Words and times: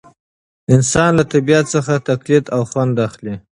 انسان 0.75 1.09
له 1.17 1.23
طبیعت 1.33 1.65
څخه 1.75 1.93
تقلید 2.09 2.45
او 2.55 2.61
خوند 2.69 2.95
اخلي. 3.07 3.35